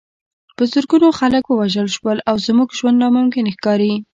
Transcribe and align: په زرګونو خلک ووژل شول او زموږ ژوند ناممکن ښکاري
په 0.55 0.63
زرګونو 0.71 1.07
خلک 1.19 1.43
ووژل 1.47 1.87
شول 1.95 2.17
او 2.29 2.35
زموږ 2.47 2.69
ژوند 2.77 2.97
ناممکن 3.03 3.45
ښکاري 3.55 3.93